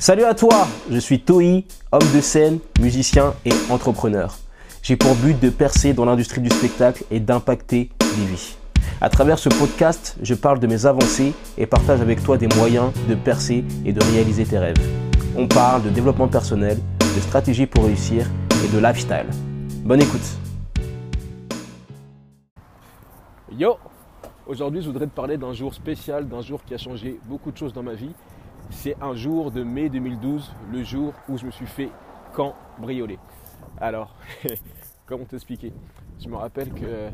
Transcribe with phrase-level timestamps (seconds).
[0.00, 1.42] Salut à toi, je suis Toi,
[1.92, 4.34] homme de scène, musicien et entrepreneur.
[4.82, 8.56] J'ai pour but de percer dans l'industrie du spectacle et d'impacter des vies.
[9.02, 12.92] À travers ce podcast, je parle de mes avancées et partage avec toi des moyens
[13.10, 14.80] de percer et de réaliser tes rêves.
[15.36, 18.24] On parle de développement personnel, de stratégie pour réussir
[18.64, 19.26] et de lifestyle.
[19.84, 20.24] Bonne écoute.
[23.52, 23.76] Yo
[24.46, 27.56] Aujourd'hui, je voudrais te parler d'un jour spécial, d'un jour qui a changé beaucoup de
[27.58, 28.10] choses dans ma vie.
[28.70, 31.90] C'est un jour de mai 2012, le jour où je me suis fait
[32.34, 33.18] cambrioler.
[33.78, 34.14] Alors,
[35.06, 35.72] comment t'expliquer?
[36.18, 37.10] Je me rappelle que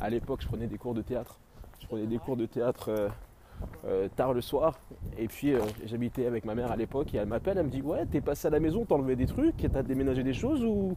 [0.00, 1.38] à l'époque, je prenais des cours de théâtre.
[1.80, 3.08] Je prenais des cours de théâtre euh,
[3.86, 4.78] euh, tard le soir.
[5.18, 7.14] Et puis, euh, j'habitais avec ma mère à l'époque.
[7.14, 9.26] Et elle m'appelle, elle me dit Ouais, t'es passé à la maison, t'as enlevé des
[9.26, 10.96] trucs, t'as déménagé des choses ou?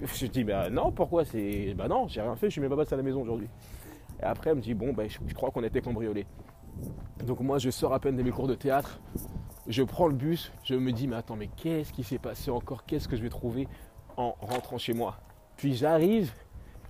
[0.00, 1.24] Je dis Bah non, pourquoi?
[1.24, 1.74] C'est.
[1.74, 3.48] Bah non, j'ai rien fait, je suis même pas passé à la maison aujourd'hui.
[4.20, 6.26] Et après, elle me dit Bon, bah, je, crois qu'on a été cambriolés.
[7.24, 9.00] Donc, moi, je sors à peine de mes cours de théâtre.
[9.68, 12.84] Je prends le bus, je me dis Mais attends, mais qu'est-ce qui s'est passé encore?
[12.84, 13.68] Qu'est-ce que je vais trouver
[14.16, 15.16] en rentrant chez moi?
[15.56, 16.32] Puis j'arrive,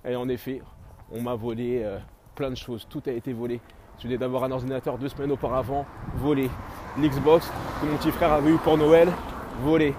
[0.05, 0.61] et en effet,
[1.11, 1.99] on m'a volé euh,
[2.35, 2.87] plein de choses.
[2.89, 3.61] Tout a été volé.
[3.99, 6.49] Je venais d'avoir un ordinateur deux semaines auparavant, volé.
[6.99, 9.09] L'Xbox que mon petit frère avait eu pour Noël,
[9.61, 9.93] volé.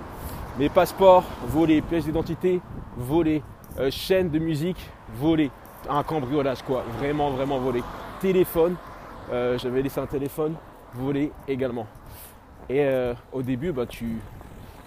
[0.58, 1.80] Mes passeports, volé.
[1.80, 2.60] Pièces d'identité,
[2.96, 3.42] volé.
[3.78, 5.50] Euh, chaîne de musique, volé.
[5.88, 7.82] Un cambriolage quoi, vraiment vraiment volé.
[8.20, 8.76] Téléphone,
[9.32, 10.54] euh, j'avais laissé un téléphone,
[10.94, 11.86] volé également.
[12.68, 12.88] Et
[13.30, 14.18] au début, bah, tu,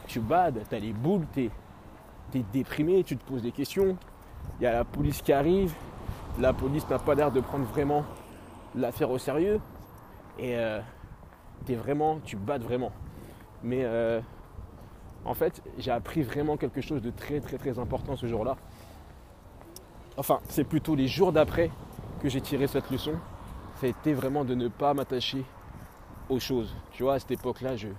[0.08, 1.52] tu bades, as les boules, tu
[2.34, 3.98] es déprimé, tu te poses des questions.
[4.60, 5.74] Il y a la police qui arrive,
[6.40, 8.04] la police n'a pas l'air de prendre vraiment
[8.76, 9.60] l'affaire au sérieux.
[10.40, 10.80] Et euh,
[11.70, 12.92] vraiment, tu battes vraiment.
[13.64, 14.22] Mais euh,
[15.26, 18.56] en fait, j'ai appris vraiment quelque chose de très très très important ce jour-là.
[20.16, 21.70] Enfin, c'est plutôt les jours d'après
[22.22, 23.14] que j'ai tiré cette leçon.
[23.80, 25.44] Ça a été vraiment de ne pas m'attacher
[26.30, 26.74] aux choses.
[26.94, 27.90] Tu vois, à cette époque-là, je,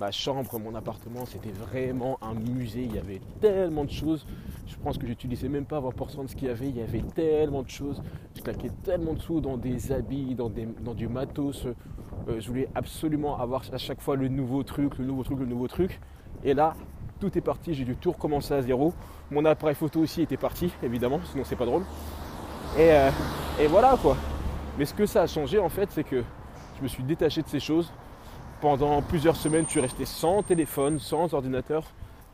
[0.00, 2.82] ma chambre, mon appartement, c'était vraiment un musée.
[2.82, 4.26] Il y avait tellement de choses.
[4.66, 6.68] Je pense que j'utilisais même pas 20% de ce qu'il y avait.
[6.68, 8.02] Il y avait tellement de choses.
[8.34, 10.50] Je claquais tellement de sous dans des habits, dans,
[10.94, 11.64] du matos.
[12.28, 15.46] Euh, je voulais absolument avoir à chaque fois le nouveau truc, le nouveau truc, le
[15.46, 16.00] nouveau truc.
[16.42, 16.74] Et là,
[17.20, 17.72] tout est parti.
[17.72, 18.92] J'ai dû tout recommencer à zéro.
[19.30, 21.84] Mon appareil photo aussi était parti, évidemment, sinon c'est pas drôle.
[22.76, 23.10] Et, euh,
[23.60, 24.16] et voilà quoi.
[24.78, 26.22] Mais ce que ça a changé en fait, c'est que
[26.76, 27.92] je me suis détaché de ces choses
[28.62, 31.82] pendant plusieurs semaines, je suis resté sans téléphone, sans ordinateur.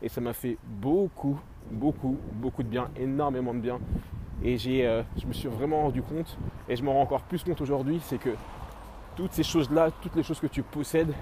[0.01, 1.39] Et ça m'a fait beaucoup,
[1.71, 3.79] beaucoup, beaucoup de bien, énormément de bien.
[4.43, 4.55] Et
[4.85, 6.37] euh, je me suis vraiment rendu compte,
[6.69, 8.29] et je m'en rends encore plus compte aujourd'hui, c'est que
[9.15, 11.13] toutes ces choses-là, toutes les choses que tu possèdes,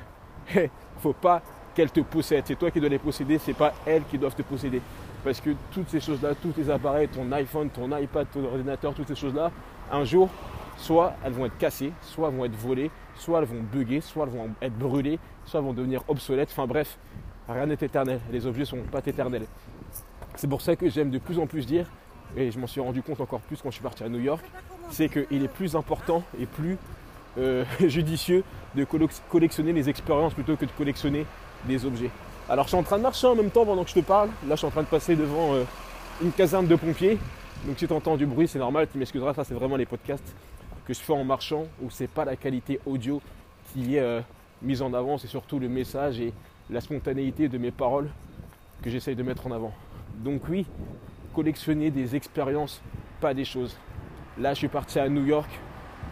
[0.54, 0.68] il ne
[1.00, 1.42] faut pas
[1.74, 2.44] qu'elles te possèdent.
[2.46, 4.82] C'est toi qui dois les posséder, c'est pas elles qui doivent te posséder.
[5.24, 9.08] Parce que toutes ces choses-là, tous tes appareils, ton iPhone, ton iPad, ton ordinateur, toutes
[9.08, 9.52] ces choses-là,
[9.92, 10.30] un jour,
[10.78, 14.26] soit elles vont être cassées, soit elles vont être volées, soit elles vont bugger, soit
[14.26, 16.50] elles vont être brûlées, soit elles vont devenir obsolètes.
[16.52, 16.98] Enfin bref,
[17.50, 18.20] rien n'est éternel.
[18.32, 19.46] Les objets ne sont pas éternels.
[20.36, 21.88] C'est pour ça que j'aime de plus en plus dire,
[22.36, 24.46] et je m'en suis rendu compte encore plus quand je suis parti à New York,
[24.92, 26.78] c'est qu'il est plus important et plus
[27.38, 28.44] euh, judicieux
[28.76, 28.86] de
[29.30, 31.26] collectionner les expériences plutôt que de collectionner
[31.66, 32.12] des objets.
[32.50, 34.30] Alors je suis en train de marcher en même temps pendant que je te parle.
[34.48, 35.64] Là je suis en train de passer devant euh,
[36.22, 37.18] une caserne de pompiers.
[37.66, 40.36] Donc si tu entends du bruit, c'est normal, tu m'excuseras, ça c'est vraiment les podcasts
[40.88, 43.22] que je fais en marchant, où c'est pas la qualité audio
[43.74, 44.22] qui est euh,
[44.62, 46.32] mise en avant, c'est surtout le message et
[46.70, 48.10] la spontanéité de mes paroles
[48.82, 49.74] que j'essaye de mettre en avant.
[50.16, 50.66] Donc oui,
[51.36, 52.82] collectionner des expériences,
[53.20, 53.78] pas des choses.
[54.38, 55.50] Là, je suis parti à New York,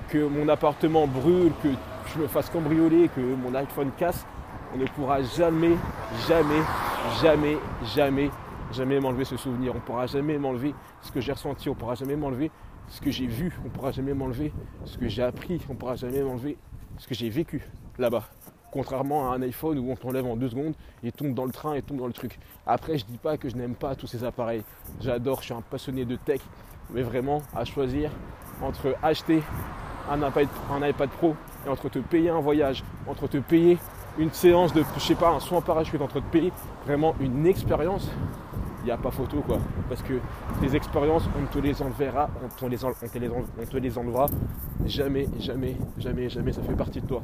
[0.10, 1.70] que mon appartement brûle, que
[2.14, 4.26] je me fasse cambrioler, que mon iPhone casse,
[4.74, 5.78] on ne pourra jamais,
[6.28, 6.62] jamais,
[7.22, 7.58] jamais,
[7.96, 8.30] jamais,
[8.74, 9.72] jamais m'enlever ce souvenir.
[9.72, 11.70] On ne pourra jamais m'enlever ce que j'ai ressenti.
[11.70, 12.52] On ne pourra jamais m'enlever
[12.88, 14.54] ce que j'ai vu, on ne pourra jamais m'enlever.
[14.86, 16.58] Ce que j'ai appris, on ne pourra jamais m'enlever.
[16.98, 17.62] Ce que j'ai vécu
[17.98, 18.24] là-bas.
[18.72, 21.76] Contrairement à un iPhone où on t'enlève en deux secondes, il tombe dans le train
[21.76, 22.40] et tombe dans le truc.
[22.68, 24.64] Après, je ne dis pas que je n'aime pas tous ces appareils.
[25.02, 26.42] J'adore, je suis un passionné de tech.
[26.92, 28.12] Mais vraiment, à choisir
[28.62, 29.42] entre acheter
[30.10, 31.36] un iPad, un iPad Pro
[31.66, 33.78] et entre te payer un voyage, entre te payer
[34.18, 36.54] une séance de, je sais pas, un soin parachute, entre te payer
[36.86, 38.10] vraiment une expérience,
[38.86, 39.58] il n'y a pas photo quoi.
[39.90, 40.14] Parce que
[40.62, 42.78] tes expériences, on te les enverra, on te les,
[43.20, 44.28] les, on te les enlevera.
[44.86, 47.24] Jamais, jamais, jamais, jamais, ça fait partie de toi.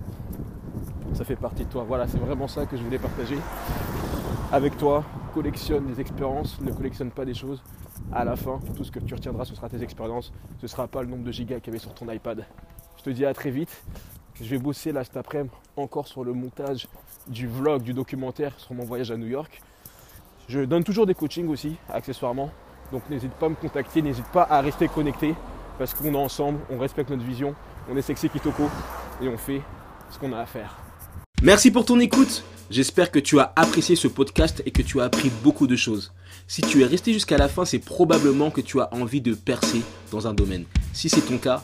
[1.13, 1.85] Ça fait partie de toi.
[1.87, 3.37] Voilà, c'est vraiment ça que je voulais partager
[4.51, 5.03] avec toi.
[5.35, 7.61] Collectionne des expériences, ne collectionne pas des choses.
[8.11, 10.33] À la fin, tout ce que tu retiendras, ce sera tes expériences.
[10.57, 12.43] Ce ne sera pas le nombre de gigas qu'il y avait sur ton iPad.
[12.97, 13.83] Je te dis à très vite.
[14.41, 16.87] Je vais bosser là cet après-midi encore sur le montage
[17.27, 19.61] du vlog, du documentaire sur mon voyage à New York.
[20.47, 22.51] Je donne toujours des coachings aussi, accessoirement.
[22.91, 25.33] Donc n'hésite pas à me contacter, n'hésite pas à rester connecté
[25.77, 27.55] parce qu'on est ensemble, on respecte notre vision,
[27.89, 28.69] on est sexy Kitoko
[29.21, 29.61] et on fait
[30.09, 30.77] ce qu'on a à faire.
[31.41, 32.43] Merci pour ton écoute.
[32.69, 36.13] J'espère que tu as apprécié ce podcast et que tu as appris beaucoup de choses.
[36.47, 39.81] Si tu es resté jusqu'à la fin, c'est probablement que tu as envie de percer
[40.11, 40.65] dans un domaine.
[40.93, 41.63] Si c'est ton cas,